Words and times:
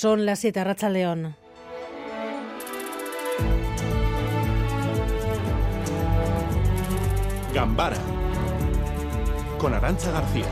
Son 0.00 0.24
las 0.24 0.38
7, 0.38 0.62
Racha 0.62 0.88
León. 0.88 1.34
Gambara 7.52 7.96
con 9.58 9.74
Arancha 9.74 10.12
García. 10.12 10.44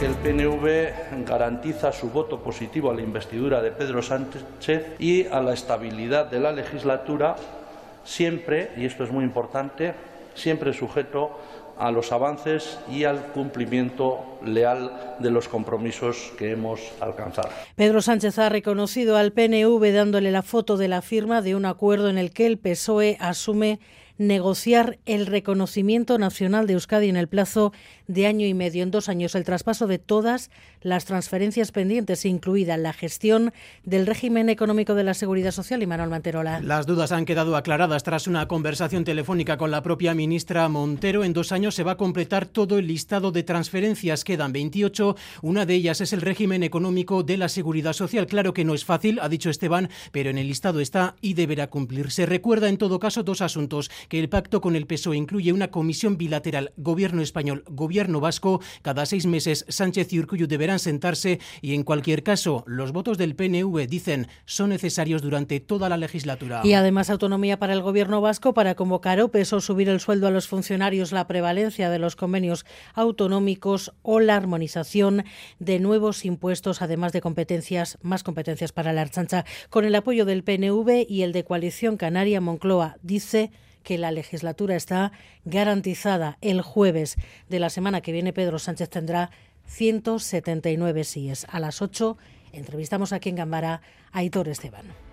el 0.00 0.14
PNV 0.14 1.26
garantiza 1.26 1.92
su 1.92 2.08
voto 2.08 2.40
positivo 2.40 2.90
a 2.90 2.94
la 2.94 3.02
investidura 3.02 3.60
de 3.60 3.72
Pedro 3.72 4.00
Sánchez 4.00 4.42
y 4.98 5.26
a 5.26 5.42
la 5.42 5.52
estabilidad 5.52 6.30
de 6.30 6.40
la 6.40 6.52
legislatura, 6.52 7.36
siempre, 8.04 8.70
y 8.78 8.86
esto 8.86 9.04
es 9.04 9.10
muy 9.10 9.24
importante, 9.24 9.92
siempre 10.34 10.72
sujeto 10.72 11.38
a 11.78 11.90
los 11.90 12.12
avances 12.12 12.78
y 12.90 13.04
al 13.04 13.26
cumplimiento 13.32 14.38
leal 14.44 15.16
de 15.18 15.30
los 15.30 15.48
compromisos 15.48 16.32
que 16.36 16.52
hemos 16.52 16.80
alcanzado. 17.00 17.50
Pedro 17.76 18.02
Sánchez 18.02 18.38
ha 18.38 18.48
reconocido 18.48 19.16
al 19.16 19.32
PNV 19.32 19.92
dándole 19.92 20.30
la 20.30 20.42
foto 20.42 20.76
de 20.76 20.88
la 20.88 21.02
firma 21.02 21.42
de 21.42 21.54
un 21.54 21.64
acuerdo 21.64 22.08
en 22.08 22.18
el 22.18 22.32
que 22.32 22.46
el 22.46 22.58
PSOE 22.58 23.16
asume 23.20 23.78
negociar 24.18 24.98
el 25.06 25.26
reconocimiento 25.26 26.18
nacional 26.18 26.66
de 26.66 26.74
Euskadi 26.74 27.08
en 27.08 27.16
el 27.16 27.28
plazo 27.28 27.72
de 28.08 28.26
año 28.26 28.46
y 28.46 28.54
medio, 28.54 28.82
en 28.82 28.90
dos 28.90 29.08
años, 29.08 29.34
el 29.34 29.44
traspaso 29.44 29.86
de 29.86 29.98
todas 29.98 30.50
las 30.82 31.04
transferencias 31.04 31.72
pendientes, 31.72 32.24
incluida 32.24 32.76
la 32.76 32.92
gestión 32.92 33.52
del 33.84 34.06
régimen 34.06 34.48
económico 34.48 34.94
de 34.94 35.04
la 35.04 35.14
Seguridad 35.14 35.52
Social 35.52 35.82
y 35.82 35.86
Manuel 35.86 36.10
Manterola. 36.10 36.60
Las 36.60 36.86
dudas 36.86 37.12
han 37.12 37.24
quedado 37.24 37.56
aclaradas 37.56 38.02
tras 38.02 38.26
una 38.26 38.48
conversación 38.48 39.04
telefónica 39.04 39.56
con 39.56 39.70
la 39.70 39.82
propia 39.82 40.14
ministra 40.14 40.68
Montero. 40.68 41.24
En 41.24 41.32
dos 41.32 41.52
años 41.52 41.74
se 41.74 41.84
va 41.84 41.92
a 41.92 41.96
completar 41.96 42.46
todo 42.46 42.78
el 42.78 42.86
listado 42.86 43.30
de 43.30 43.42
transferencias. 43.42 44.24
Quedan 44.24 44.52
28. 44.52 45.16
Una 45.42 45.66
de 45.66 45.74
ellas 45.74 46.00
es 46.00 46.12
el 46.12 46.20
régimen 46.20 46.62
económico 46.62 47.22
de 47.22 47.36
la 47.36 47.48
Seguridad 47.48 47.92
Social. 47.92 48.26
Claro 48.26 48.52
que 48.52 48.64
no 48.64 48.74
es 48.74 48.84
fácil, 48.84 49.18
ha 49.20 49.28
dicho 49.28 49.50
Esteban, 49.50 49.90
pero 50.12 50.30
en 50.30 50.38
el 50.38 50.48
listado 50.48 50.80
está 50.80 51.16
y 51.20 51.34
deberá 51.34 51.68
cumplirse. 51.68 52.26
Recuerda 52.26 52.68
en 52.68 52.78
todo 52.78 52.98
caso 52.98 53.22
dos 53.22 53.42
asuntos 53.42 53.90
que 54.08 54.18
el 54.18 54.28
pacto 54.28 54.60
con 54.60 54.76
el 54.76 54.86
PSOE 54.86 55.16
incluye 55.16 55.52
una 55.52 55.70
comisión 55.70 56.16
bilateral 56.16 56.72
Gobierno 56.76 57.22
español, 57.22 57.64
Gobierno 57.68 58.20
vasco. 58.20 58.60
Cada 58.82 59.06
seis 59.06 59.26
meses 59.26 59.64
Sánchez 59.68 60.12
y 60.12 60.18
Urcullu 60.18 60.46
deberán 60.46 60.78
sentarse 60.78 61.40
y 61.60 61.74
en 61.74 61.84
cualquier 61.84 62.22
caso 62.22 62.64
los 62.66 62.92
votos 62.92 63.18
del 63.18 63.34
PNV 63.34 63.86
dicen 63.86 64.28
son 64.44 64.70
necesarios 64.70 65.22
durante 65.22 65.60
toda 65.60 65.88
la 65.88 65.96
legislatura. 65.96 66.62
Y 66.64 66.72
además 66.72 67.10
autonomía 67.10 67.58
para 67.58 67.72
el 67.72 67.82
Gobierno 67.82 68.20
vasco 68.20 68.54
para 68.54 68.74
convocar 68.74 69.20
OPEs 69.20 69.52
o 69.52 69.60
subir 69.60 69.88
el 69.88 70.00
sueldo 70.00 70.26
a 70.26 70.30
los 70.30 70.48
funcionarios, 70.48 71.12
la 71.12 71.26
prevalencia 71.26 71.90
de 71.90 71.98
los 71.98 72.16
convenios 72.16 72.64
autonómicos 72.94 73.92
o 74.02 74.20
la 74.20 74.36
armonización 74.36 75.24
de 75.58 75.78
nuevos 75.78 76.24
impuestos, 76.24 76.82
además 76.82 77.12
de 77.12 77.20
competencias, 77.20 77.98
más 78.02 78.22
competencias 78.22 78.72
para 78.72 78.92
la 78.92 79.02
Archancha, 79.02 79.44
con 79.70 79.84
el 79.84 79.94
apoyo 79.94 80.24
del 80.24 80.44
PNV 80.44 81.06
y 81.08 81.22
el 81.22 81.32
de 81.32 81.44
Coalición 81.44 81.96
Canaria 81.96 82.40
Moncloa. 82.40 82.96
Dice 83.02 83.50
que 83.82 83.98
la 83.98 84.10
legislatura 84.10 84.76
está 84.76 85.12
garantizada. 85.44 86.38
El 86.40 86.62
jueves 86.62 87.16
de 87.48 87.58
la 87.58 87.70
semana 87.70 88.00
que 88.00 88.12
viene 88.12 88.32
Pedro 88.32 88.58
Sánchez 88.58 88.90
tendrá 88.90 89.30
179 89.66 91.04
síes. 91.04 91.46
A 91.50 91.60
las 91.60 91.82
8 91.82 92.16
entrevistamos 92.52 93.12
aquí 93.12 93.28
en 93.28 93.36
Gambara 93.36 93.80
a 94.12 94.18
Aitor 94.18 94.48
Esteban. 94.48 95.07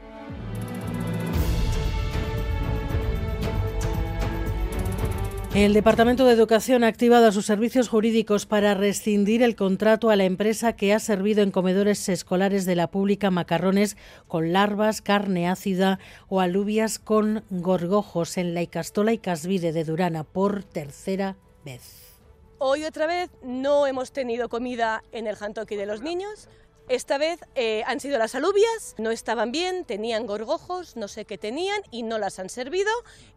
El 5.56 5.74
Departamento 5.74 6.26
de 6.26 6.34
Educación 6.34 6.84
ha 6.84 6.88
activado 6.88 7.28
a 7.28 7.32
sus 7.32 7.46
servicios 7.46 7.88
jurídicos 7.88 8.46
para 8.46 8.74
rescindir 8.74 9.42
el 9.42 9.56
contrato 9.56 10.10
a 10.10 10.18
la 10.18 10.26
empresa 10.26 10.76
que 10.76 10.94
ha 10.94 11.00
servido 11.00 11.44
en 11.44 11.52
comedores 11.52 12.10
escolares 12.10 12.66
de 12.66 12.76
la 12.76 12.92
pública 12.92 13.32
macarrones 13.32 13.96
con 14.28 14.52
larvas, 14.52 15.02
carne 15.02 15.48
ácida 15.48 15.98
o 16.28 16.42
alubias 16.42 17.00
con 17.00 17.46
gorgojos 17.50 18.38
en 18.38 18.54
la 18.54 18.64
Icastola 18.64 19.14
y 19.14 19.18
Casvide 19.18 19.72
de 19.72 19.86
Durana 19.86 20.26
por 20.26 20.66
tercera 20.66 21.38
vez. 21.64 22.18
Hoy 22.58 22.84
otra 22.84 23.08
vez 23.08 23.30
no 23.42 23.88
hemos 23.88 24.12
tenido 24.12 24.50
comida 24.50 25.06
en 25.14 25.26
el 25.26 25.38
jantoki 25.38 25.78
de 25.78 25.86
los 25.86 26.02
niños. 26.02 26.50
Esta 26.88 27.18
vez 27.18 27.40
eh, 27.56 27.84
han 27.88 28.00
sido 28.00 28.20
las 28.20 28.36
alubias, 28.36 28.94
no 29.00 29.10
estaban 29.10 29.52
bien, 29.52 29.86
tenían 29.86 30.28
gorgojos, 30.28 30.96
no 30.96 31.08
sé 31.08 31.26
qué 31.26 31.38
tenían 31.38 31.82
y 31.90 32.04
no 32.04 32.20
las 32.20 32.38
han 32.38 32.50
servido 32.50 32.92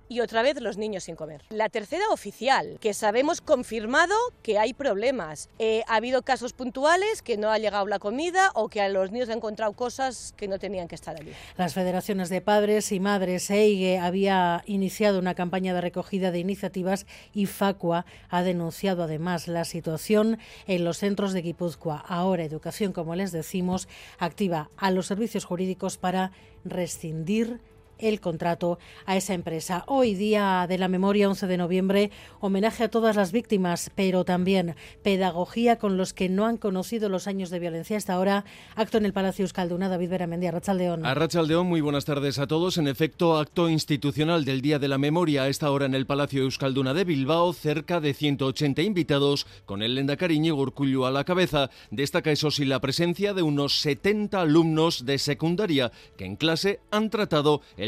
y 0.08 0.20
otra 0.20 0.42
vez 0.42 0.60
los 0.60 0.78
niños 0.78 1.04
sin 1.04 1.16
comer. 1.16 1.42
La 1.50 1.68
tercera 1.68 2.04
oficial, 2.10 2.78
que 2.80 2.94
sabemos 2.94 3.40
confirmado 3.40 4.14
que 4.42 4.58
hay 4.58 4.72
problemas. 4.72 5.50
Eh, 5.58 5.82
ha 5.86 5.96
habido 5.96 6.22
casos 6.22 6.52
puntuales 6.52 7.22
que 7.22 7.36
no 7.36 7.50
ha 7.50 7.58
llegado 7.58 7.86
la 7.86 7.98
comida 7.98 8.50
o 8.54 8.68
que 8.68 8.80
a 8.80 8.88
los 8.88 9.10
niños 9.12 9.28
han 9.28 9.36
encontrado 9.36 9.72
cosas 9.72 10.34
que 10.36 10.48
no 10.48 10.58
tenían 10.58 10.88
que 10.88 10.94
estar 10.94 11.16
allí. 11.20 11.32
Las 11.56 11.74
federaciones 11.74 12.28
de 12.30 12.40
padres 12.40 12.90
y 12.92 13.00
madres 13.00 13.50
EIGE 13.50 13.98
había 13.98 14.62
iniciado 14.66 15.18
una 15.18 15.34
campaña 15.34 15.74
de 15.74 15.80
recogida 15.80 16.30
de 16.30 16.38
iniciativas 16.38 17.06
y 17.34 17.46
Facua 17.46 18.06
ha 18.30 18.42
denunciado 18.42 19.02
además 19.02 19.46
la 19.48 19.64
situación 19.64 20.38
en 20.66 20.84
los 20.84 20.98
centros 20.98 21.32
de 21.32 21.42
Guipúzcoa. 21.42 22.02
Ahora 22.08 22.44
Educación, 22.44 22.92
como 22.92 23.14
les 23.14 23.32
decimos, 23.38 23.88
activa 24.18 24.70
a 24.76 24.90
los 24.90 25.06
servicios 25.06 25.44
jurídicos 25.44 25.96
para 25.96 26.32
rescindir 26.64 27.60
el 27.98 28.20
contrato 28.20 28.78
a 29.06 29.16
esa 29.16 29.34
empresa. 29.34 29.84
Hoy, 29.86 30.14
día 30.14 30.66
de 30.68 30.78
la 30.78 30.88
memoria, 30.88 31.28
11 31.28 31.46
de 31.46 31.56
noviembre, 31.56 32.10
homenaje 32.40 32.84
a 32.84 32.90
todas 32.90 33.16
las 33.16 33.32
víctimas, 33.32 33.90
pero 33.94 34.24
también 34.24 34.74
pedagogía 35.02 35.76
con 35.76 35.96
los 35.96 36.12
que 36.12 36.28
no 36.28 36.46
han 36.46 36.56
conocido 36.56 37.08
los 37.08 37.26
años 37.26 37.50
de 37.50 37.58
violencia. 37.58 37.96
Hasta 37.96 38.14
ahora, 38.14 38.44
acto 38.74 38.98
en 38.98 39.04
el 39.04 39.12
Palacio 39.12 39.42
Euskalduna. 39.44 39.88
David 39.88 40.10
Beramendi, 40.10 40.46
Arrachaldeón. 40.46 41.04
Arrachaldeón, 41.04 41.66
muy 41.66 41.80
buenas 41.80 42.04
tardes 42.04 42.38
a 42.38 42.46
todos. 42.46 42.78
En 42.78 42.88
efecto, 42.88 43.38
acto 43.38 43.68
institucional 43.68 44.44
del 44.44 44.60
Día 44.60 44.78
de 44.78 44.88
la 44.88 44.98
Memoria 44.98 45.42
a 45.42 45.48
esta 45.48 45.70
hora 45.70 45.86
en 45.86 45.94
el 45.94 46.06
Palacio 46.06 46.42
Euskalduna 46.42 46.94
de 46.94 47.04
Bilbao, 47.04 47.52
cerca 47.52 48.00
de 48.00 48.14
180 48.14 48.82
invitados, 48.82 49.46
con 49.66 49.82
el 49.82 49.94
Lendakari 49.94 50.38
Urcullu 50.50 51.04
a 51.04 51.10
la 51.10 51.24
cabeza. 51.24 51.70
Destaca 51.90 52.30
eso 52.30 52.50
sí 52.50 52.64
la 52.64 52.80
presencia 52.80 53.34
de 53.34 53.42
unos 53.42 53.80
70 53.80 54.40
alumnos 54.40 55.04
de 55.04 55.18
secundaria 55.18 55.90
que 56.16 56.24
en 56.24 56.36
clase 56.36 56.80
han 56.90 57.10
tratado 57.10 57.60
el 57.76 57.87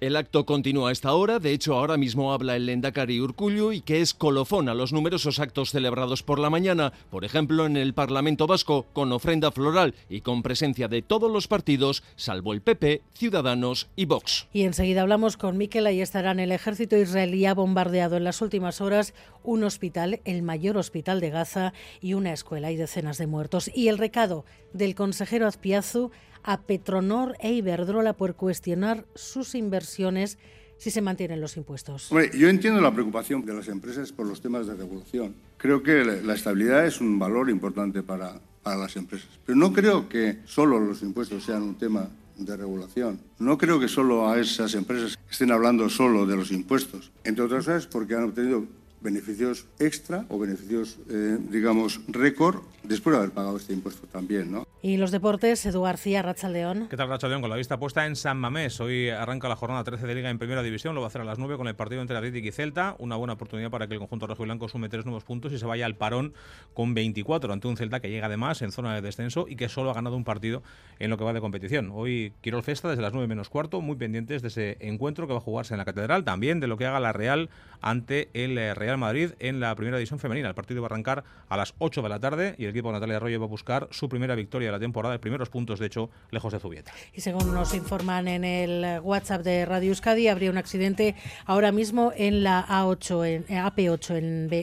El 0.00 0.16
acto 0.16 0.46
continúa 0.46 0.88
a 0.88 0.92
esta 0.92 1.12
hora, 1.12 1.40
de 1.40 1.52
hecho 1.52 1.74
ahora 1.74 1.98
mismo 1.98 2.32
habla 2.32 2.56
el 2.56 2.64
Lendakari 2.64 3.20
Urcullu 3.20 3.72
y 3.72 3.82
que 3.82 4.00
es 4.00 4.14
colofón 4.14 4.70
a 4.70 4.74
los 4.74 4.94
numerosos 4.94 5.38
actos 5.40 5.72
celebrados 5.72 6.22
por 6.22 6.38
la 6.38 6.48
mañana, 6.48 6.94
por 7.10 7.22
ejemplo 7.22 7.66
en 7.66 7.76
el 7.76 7.92
Parlamento 7.92 8.46
Vasco, 8.46 8.86
con 8.94 9.12
ofrenda 9.12 9.52
floral 9.52 9.94
y 10.08 10.22
con 10.22 10.42
presencia 10.42 10.88
de 10.88 11.02
todos 11.02 11.30
los 11.30 11.48
partidos, 11.48 12.02
salvo 12.16 12.54
el 12.54 12.62
PP, 12.62 13.02
Ciudadanos 13.12 13.90
y 13.94 14.06
Vox. 14.06 14.48
Y 14.54 14.62
enseguida 14.62 15.02
hablamos 15.02 15.36
con 15.36 15.58
Miquel, 15.58 15.86
ahí 15.86 16.00
estarán 16.00 16.40
el 16.40 16.52
ejército 16.52 16.96
israelí 16.96 17.44
ha 17.44 17.52
bombardeado 17.52 18.16
en 18.16 18.24
las 18.24 18.40
últimas 18.40 18.80
horas 18.80 19.12
un 19.42 19.64
hospital, 19.64 20.22
el 20.24 20.40
mayor 20.40 20.78
hospital 20.78 21.20
de 21.20 21.28
Gaza 21.28 21.74
y 22.00 22.14
una 22.14 22.32
escuela 22.32 22.72
y 22.72 22.76
decenas 22.76 23.18
de 23.18 23.26
muertos. 23.26 23.70
Y 23.74 23.88
el 23.88 23.98
recado 23.98 24.46
del 24.72 24.94
consejero 24.94 25.46
Azpiazu 25.46 26.10
a 26.42 26.62
Petronor 26.62 27.36
e 27.40 27.52
Iberdrola 27.52 28.14
por 28.14 28.34
cuestionar 28.34 29.04
sus 29.14 29.54
inversiones 29.54 30.38
si 30.78 30.90
se 30.90 31.02
mantienen 31.02 31.40
los 31.40 31.56
impuestos. 31.56 32.10
yo 32.34 32.48
entiendo 32.48 32.80
la 32.80 32.92
preocupación 32.92 33.44
de 33.44 33.52
las 33.52 33.68
empresas 33.68 34.12
por 34.12 34.26
los 34.26 34.40
temas 34.40 34.66
de 34.66 34.74
regulación. 34.74 35.34
Creo 35.58 35.82
que 35.82 36.04
la 36.04 36.34
estabilidad 36.34 36.86
es 36.86 37.02
un 37.02 37.18
valor 37.18 37.50
importante 37.50 38.02
para, 38.02 38.40
para 38.62 38.76
las 38.76 38.96
empresas. 38.96 39.28
Pero 39.44 39.56
no 39.56 39.72
creo 39.72 40.08
que 40.08 40.38
solo 40.46 40.80
los 40.80 41.02
impuestos 41.02 41.44
sean 41.44 41.62
un 41.62 41.74
tema 41.74 42.08
de 42.36 42.56
regulación. 42.56 43.20
No 43.38 43.58
creo 43.58 43.78
que 43.78 43.88
solo 43.88 44.28
a 44.28 44.40
esas 44.40 44.74
empresas 44.74 45.18
estén 45.30 45.52
hablando 45.52 45.88
solo 45.88 46.26
de 46.26 46.36
los 46.36 46.50
impuestos. 46.50 47.12
Entre 47.24 47.44
otras 47.44 47.66
cosas 47.66 47.86
porque 47.86 48.14
han 48.14 48.24
obtenido 48.24 48.66
beneficios 49.00 49.66
extra 49.78 50.26
o 50.28 50.38
beneficios, 50.38 50.98
eh, 51.08 51.38
digamos, 51.50 52.00
récord 52.08 52.62
después 52.82 53.12
de 53.14 53.18
haber 53.18 53.32
pagado 53.32 53.56
este 53.56 53.72
impuesto 53.72 54.06
también, 54.06 54.52
¿no? 54.52 54.66
Y 54.82 54.96
los 54.96 55.10
deportes, 55.10 55.66
Edu 55.66 55.82
García, 55.82 56.22
Racha 56.22 56.48
León. 56.48 56.86
¿Qué 56.88 56.96
tal, 56.96 57.10
Racha 57.10 57.28
León? 57.28 57.42
Con 57.42 57.50
la 57.50 57.56
vista 57.56 57.78
puesta 57.78 58.06
en 58.06 58.16
San 58.16 58.38
Mamés. 58.38 58.80
Hoy 58.80 59.10
arranca 59.10 59.46
la 59.46 59.54
jornada 59.54 59.84
13 59.84 60.06
de 60.06 60.14
Liga 60.14 60.30
en 60.30 60.38
Primera 60.38 60.62
División. 60.62 60.94
Lo 60.94 61.02
va 61.02 61.08
a 61.08 61.08
hacer 61.08 61.20
a 61.20 61.24
las 61.24 61.38
9 61.38 61.58
con 61.58 61.68
el 61.68 61.76
partido 61.76 62.00
entre 62.00 62.16
Atlético 62.16 62.48
y 62.48 62.50
Celta. 62.50 62.96
Una 62.98 63.16
buena 63.16 63.34
oportunidad 63.34 63.70
para 63.70 63.88
que 63.88 63.92
el 63.92 64.00
conjunto 64.00 64.26
rojo 64.26 64.42
y 64.42 64.46
blanco 64.46 64.70
sume 64.70 64.88
tres 64.88 65.04
nuevos 65.04 65.22
puntos 65.24 65.52
y 65.52 65.58
se 65.58 65.66
vaya 65.66 65.84
al 65.84 65.96
parón 65.96 66.32
con 66.72 66.94
24 66.94 67.52
ante 67.52 67.68
un 67.68 67.76
Celta 67.76 68.00
que 68.00 68.08
llega 68.08 68.24
además 68.24 68.62
en 68.62 68.72
zona 68.72 68.94
de 68.94 69.02
descenso 69.02 69.44
y 69.46 69.56
que 69.56 69.68
solo 69.68 69.90
ha 69.90 69.92
ganado 69.92 70.16
un 70.16 70.24
partido 70.24 70.62
en 70.98 71.10
lo 71.10 71.18
que 71.18 71.24
va 71.24 71.34
de 71.34 71.42
competición. 71.42 71.90
Hoy 71.92 72.32
Quirol 72.40 72.62
Festa 72.62 72.88
desde 72.88 73.02
las 73.02 73.12
9 73.12 73.28
menos 73.28 73.50
cuarto, 73.50 73.82
muy 73.82 73.96
pendientes 73.96 74.40
de 74.40 74.48
ese 74.48 74.78
encuentro 74.80 75.26
que 75.26 75.34
va 75.34 75.40
a 75.40 75.42
jugarse 75.42 75.74
en 75.74 75.78
la 75.78 75.84
Catedral. 75.84 76.24
También 76.24 76.58
de 76.58 76.68
lo 76.68 76.78
que 76.78 76.86
haga 76.86 77.00
la 77.00 77.12
Real 77.12 77.50
ante 77.82 78.30
el 78.32 78.56
eh, 78.56 78.72
Real 78.72 78.96
Madrid 78.96 79.32
en 79.40 79.60
la 79.60 79.74
Primera 79.74 79.98
División 79.98 80.18
Femenina. 80.18 80.48
El 80.48 80.54
partido 80.54 80.80
va 80.80 80.86
a 80.86 80.88
arrancar 80.88 81.24
a 81.50 81.58
las 81.58 81.74
8 81.80 82.00
de 82.00 82.08
la 82.08 82.18
tarde 82.18 82.54
y 82.56 82.64
el 82.64 82.70
equipo 82.70 82.88
de 82.88 82.94
Natalia 82.94 83.16
Arroyo 83.16 83.40
va 83.40 83.44
a 83.44 83.48
buscar 83.48 83.86
su 83.90 84.08
primera 84.08 84.34
victoria 84.34 84.69
de 84.70 84.72
la 84.72 84.80
temporada, 84.80 85.14
el 85.14 85.20
primeros 85.20 85.48
puntos, 85.48 85.78
de 85.78 85.86
hecho, 85.86 86.10
lejos 86.30 86.52
de 86.52 86.60
Zubieta. 86.60 86.92
Y 87.12 87.20
según 87.20 87.52
nos 87.52 87.74
informan 87.74 88.28
en 88.28 88.44
el 88.44 89.00
WhatsApp 89.00 89.42
de 89.42 89.64
Radio 89.66 89.90
Euskadi, 89.90 90.28
habría 90.28 90.50
un 90.50 90.58
accidente 90.58 91.14
ahora 91.46 91.72
mismo 91.72 92.12
en 92.16 92.44
la 92.44 92.66
A8, 92.66 93.26
en 93.26 93.44
eh, 93.48 93.60
AP8, 93.60 94.16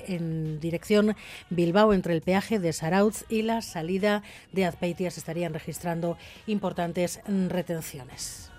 en, 0.07 0.59
dirección 0.59 1.15
Bilbao, 1.49 1.93
entre 1.93 2.13
el 2.13 2.21
peaje 2.21 2.59
de 2.59 2.73
Sarauz 2.73 3.25
y 3.29 3.41
la 3.41 3.61
salida 3.61 4.23
de 4.51 4.65
Azpeitia. 4.65 5.11
Se 5.11 5.19
estarían 5.19 5.53
registrando 5.53 6.17
importantes 6.47 7.21
retenciones. 7.27 8.51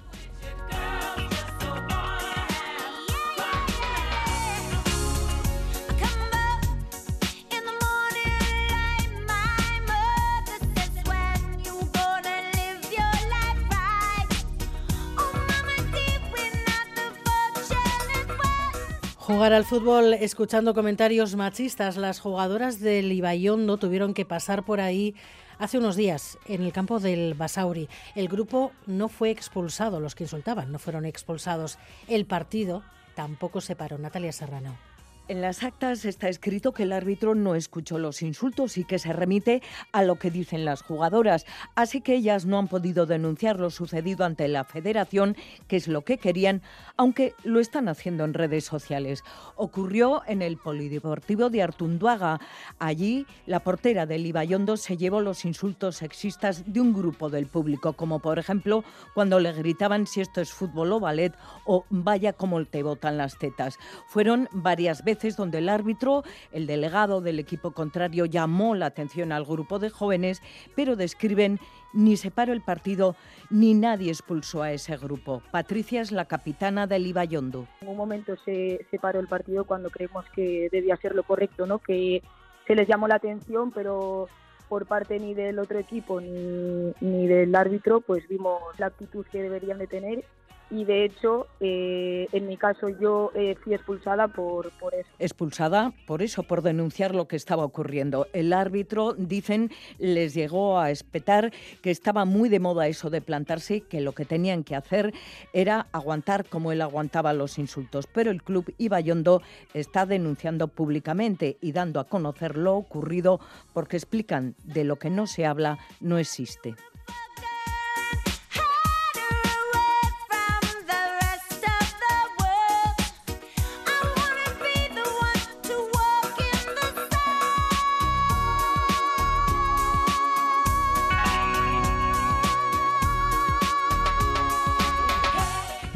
Jugar 19.29 19.53
al 19.53 19.67
fútbol 19.67 20.15
escuchando 20.15 20.73
comentarios 20.73 21.37
machistas. 21.37 21.99
Las 21.99 22.19
jugadoras 22.19 22.81
del 22.81 23.13
Ibayondo 23.13 23.77
tuvieron 23.77 24.15
que 24.15 24.25
pasar 24.25 24.65
por 24.65 24.81
ahí 24.81 25.15
hace 25.59 25.77
unos 25.77 25.97
días 25.97 26.39
en 26.47 26.63
el 26.63 26.73
campo 26.73 26.99
del 26.99 27.35
Basauri. 27.35 27.91
El 28.15 28.29
grupo 28.29 28.73
no 28.87 29.11
fue 29.11 29.29
expulsado, 29.29 30.01
los 30.01 30.15
que 30.15 30.25
insultaban 30.25 30.73
no 30.73 30.79
fueron 30.79 31.05
expulsados. 31.05 31.79
El 32.09 32.25
partido 32.25 32.83
tampoco 33.15 33.61
se 33.61 33.77
paró. 33.77 33.99
Natalia 33.99 34.33
Serrano. 34.33 34.88
En 35.29 35.43
las 35.43 35.63
actas 35.63 36.07
está 36.07 36.31
escrito 36.31 36.73
que 36.73 36.85
el 36.85 36.93
árbitro 36.93 37.35
no 37.35 37.55
escuchó 37.55 37.99
los 37.99 38.23
insultos 38.23 38.79
y 38.79 38.85
que 38.85 38.99
se 38.99 39.13
remite 39.13 39.63
a 39.93 40.03
lo 40.03 40.17
que 40.17 40.31
dicen 40.31 40.65
las 40.65 40.81
jugadoras, 40.81 41.45
así 41.75 42.01
que 42.01 42.15
ellas 42.15 42.47
no 42.47 42.59
han 42.59 42.67
podido 42.67 43.05
denunciar 43.05 43.61
lo 43.61 43.69
sucedido 43.69 44.25
ante 44.25 44.49
la 44.49 44.65
federación, 44.65 45.37
que 45.67 45.77
es 45.77 45.87
lo 45.87 46.01
que 46.01 46.17
querían, 46.17 46.63
aunque 46.97 47.35
lo 47.45 47.61
están 47.61 47.91
haciendo 47.91 48.25
en 48.25 48.33
redes 48.33 48.65
sociales. 48.65 49.23
Ocurrió 49.55 50.23
en 50.27 50.41
el 50.41 50.57
Polideportivo 50.57 51.51
de 51.51 51.63
Artunduaga. 51.63 52.41
Allí, 52.79 53.27
la 53.45 53.61
portera 53.61 54.07
del 54.07 54.25
Ibayondo 54.25 54.79
se 54.79 54.97
llevó 54.97 55.21
los 55.21 55.45
insultos 55.45 55.97
sexistas 55.97 56.65
de 56.73 56.81
un 56.81 56.95
grupo 56.95 57.29
del 57.29 57.49
público, 57.49 57.93
como 57.93 58.21
por 58.21 58.39
ejemplo 58.39 58.83
cuando 59.13 59.41
le 59.41 59.53
gritaban 59.53 60.07
si 60.07 60.23
esto 60.23 60.41
es 60.41 60.53
fútbol 60.53 60.91
o 60.93 61.01
ballet 61.01 61.35
o 61.67 61.85
vaya 61.91 62.33
como 62.33 62.65
te 62.65 62.83
botan 62.83 63.19
las 63.19 63.37
tetas. 63.37 63.77
Fueron 64.07 64.49
varias 64.53 65.05
veces 65.05 65.18
donde 65.37 65.59
el 65.59 65.69
árbitro, 65.69 66.23
el 66.53 66.67
delegado 66.67 67.21
del 67.21 67.39
equipo 67.39 67.73
contrario, 67.73 68.25
llamó 68.25 68.75
la 68.75 68.87
atención 68.87 69.33
al 69.33 69.45
grupo 69.45 69.79
de 69.79 69.91
jóvenes, 69.91 70.43
pero 70.77 70.97
describen 70.97 71.59
ni 71.93 72.17
se 72.17 72.31
paró 72.31 72.53
el 72.53 72.63
partido 72.63 73.17
ni 73.51 73.75
nadie 73.75 74.11
expulsó 74.11 74.63
a 74.63 74.73
ese 74.73 74.97
grupo. 74.97 75.43
Patricia 75.51 76.01
es 76.01 76.13
la 76.13 76.27
capitana 76.27 76.87
del 76.87 77.07
Ibayondo. 77.07 77.67
En 77.81 77.89
un 77.89 77.97
momento 77.97 78.37
se, 78.45 78.87
se 78.91 78.99
paró 78.99 79.21
el 79.21 79.27
partido 79.29 79.65
cuando 79.65 79.91
creemos 79.91 80.25
que 80.35 80.69
debía 80.71 80.97
ser 80.97 81.15
lo 81.15 81.23
correcto, 81.23 81.67
¿no? 81.67 81.79
que 81.79 82.23
se 82.67 82.75
les 82.75 82.87
llamó 82.87 83.09
la 83.09 83.17
atención, 83.17 83.73
pero 83.73 84.29
por 84.69 84.87
parte 84.87 85.19
ni 85.19 85.35
del 85.35 85.59
otro 85.59 85.79
equipo 85.79 86.21
ni, 86.21 86.93
ni 87.01 87.27
del 87.27 87.55
árbitro, 87.55 88.01
pues 88.01 88.29
vimos 88.29 88.61
la 88.79 88.87
actitud 88.87 89.25
que 89.33 89.43
deberían 89.43 89.79
de 89.79 89.87
tener 89.87 90.25
y 90.71 90.85
de 90.85 91.05
hecho, 91.05 91.47
eh, 91.61 92.29
en 92.33 92.47
mi 92.47 92.57
caso, 92.57 92.89
yo 92.89 93.31
eh, 93.35 93.57
fui 93.63 93.75
expulsada 93.75 94.29
por, 94.29 94.71
por 94.73 94.95
eso. 94.95 95.09
Expulsada 95.19 95.93
por 96.07 96.23
eso, 96.23 96.43
por 96.43 96.63
denunciar 96.63 97.15
lo 97.15 97.27
que 97.27 97.37
estaba 97.37 97.65
ocurriendo. 97.65 98.27
El 98.33 98.53
árbitro, 98.53 99.15
dicen, 99.15 99.71
les 99.99 100.35
llegó 100.35 100.79
a 100.79 100.91
espetar 100.91 101.53
que 101.83 101.91
estaba 101.91 102.25
muy 102.25 102.49
de 102.49 102.61
moda 102.61 102.87
eso 102.87 103.09
de 103.09 103.23
plantarse, 103.23 103.81
que 103.81 104.01
lo 104.01 104.13
que 104.13 104.25
tenían 104.25 104.63
que 104.63 104.77
hacer 104.77 105.15
era 105.53 105.87
aguantar 105.93 106.45
como 106.47 106.71
él 106.73 106.83
aguantaba 106.83 107.33
los 107.33 107.59
insultos. 107.59 108.07
Pero 108.07 108.31
el 108.31 108.43
club 108.43 108.75
Ibayondo 108.77 109.43
está 109.73 110.05
denunciando 110.05 110.69
públicamente 110.69 111.57
y 111.61 111.73
dando 111.73 112.01
a 112.01 112.05
conocer 112.05 112.59
lo 112.59 112.77
ocurrido 112.77 113.41
porque 113.73 113.97
explican 113.97 114.55
de 114.65 114.85
lo 114.85 114.97
que 114.97 115.11
no 115.11 115.27
se 115.27 115.47
habla 115.47 115.79
no 116.01 116.19
existe. 116.19 116.75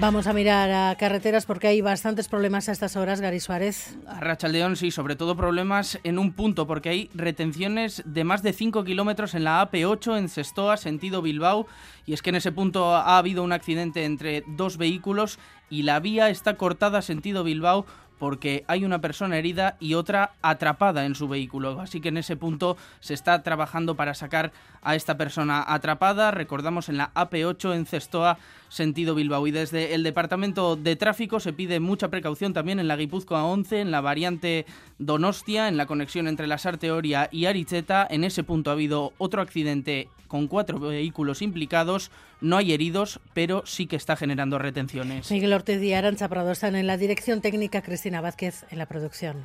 Vamos 0.02 0.26
a 0.26 0.32
mirar 0.32 0.68
a 0.72 0.96
carreteras 0.96 1.46
porque 1.46 1.68
hay 1.68 1.80
bastantes 1.80 2.26
problemas 2.26 2.68
a 2.68 2.72
estas 2.72 2.96
horas, 2.96 3.20
Gary 3.20 3.38
Suárez. 3.38 3.96
A 4.08 4.18
Rachaldeón 4.18 4.74
sí, 4.74 4.90
sobre 4.90 5.14
todo 5.14 5.36
problemas 5.36 6.00
en 6.02 6.18
un 6.18 6.32
punto, 6.32 6.66
porque 6.66 6.88
hay 6.88 7.10
retenciones 7.14 8.02
de 8.04 8.24
más 8.24 8.42
de 8.42 8.52
5 8.52 8.82
kilómetros 8.82 9.36
en 9.36 9.44
la 9.44 9.62
AP8 9.62 10.18
en 10.18 10.28
Cestoa, 10.28 10.76
sentido 10.76 11.22
Bilbao, 11.22 11.68
y 12.04 12.14
es 12.14 12.22
que 12.22 12.30
en 12.30 12.36
ese 12.36 12.50
punto 12.50 12.96
ha 12.96 13.16
habido 13.16 13.44
un 13.44 13.52
accidente 13.52 14.04
entre 14.04 14.42
dos 14.48 14.76
vehículos 14.76 15.38
y 15.70 15.84
la 15.84 16.00
vía 16.00 16.30
está 16.30 16.56
cortada 16.56 17.00
sentido 17.00 17.44
Bilbao 17.44 17.86
porque 18.22 18.62
hay 18.68 18.84
una 18.84 19.00
persona 19.00 19.36
herida 19.36 19.76
y 19.80 19.94
otra 19.94 20.34
atrapada 20.42 21.06
en 21.06 21.16
su 21.16 21.26
vehículo. 21.26 21.80
Así 21.80 22.00
que 22.00 22.10
en 22.10 22.18
ese 22.18 22.36
punto 22.36 22.76
se 23.00 23.14
está 23.14 23.42
trabajando 23.42 23.96
para 23.96 24.14
sacar 24.14 24.52
a 24.80 24.94
esta 24.94 25.16
persona 25.16 25.64
atrapada. 25.66 26.30
Recordamos 26.30 26.88
en 26.88 26.98
la 26.98 27.12
AP8 27.14 27.74
en 27.74 27.84
Cestoa, 27.84 28.38
sentido 28.68 29.16
Bilbao. 29.16 29.44
Y 29.48 29.50
desde 29.50 29.96
el 29.96 30.04
Departamento 30.04 30.76
de 30.76 30.94
Tráfico 30.94 31.40
se 31.40 31.52
pide 31.52 31.80
mucha 31.80 32.10
precaución 32.10 32.52
también 32.52 32.78
en 32.78 32.86
la 32.86 32.94
Guipúzcoa 32.94 33.42
11, 33.42 33.80
en 33.80 33.90
la 33.90 34.00
variante 34.00 34.66
Donostia, 35.00 35.66
en 35.66 35.76
la 35.76 35.86
conexión 35.86 36.28
entre 36.28 36.46
la 36.46 36.58
Sarteoria 36.58 37.28
y 37.32 37.46
Aricheta. 37.46 38.06
En 38.08 38.22
ese 38.22 38.44
punto 38.44 38.70
ha 38.70 38.74
habido 38.74 39.14
otro 39.18 39.42
accidente 39.42 40.08
con 40.32 40.48
cuatro 40.48 40.80
vehículos 40.80 41.42
implicados. 41.42 42.10
No 42.40 42.56
hay 42.56 42.72
heridos, 42.72 43.20
pero 43.34 43.64
sí 43.66 43.86
que 43.86 43.96
está 43.96 44.16
generando 44.16 44.58
retenciones. 44.58 45.30
Miguel 45.30 45.52
Ortiz 45.52 45.82
y 45.82 45.92
Arancha 45.92 46.30
están 46.50 46.74
en 46.74 46.86
la 46.86 46.96
dirección 46.96 47.42
técnica, 47.42 47.82
Cristina 48.12 48.20
Vázquez 48.20 48.66
en 48.70 48.76
la 48.76 48.84
producción. 48.84 49.40